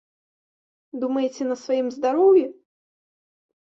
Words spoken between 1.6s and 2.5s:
сваім здароўі?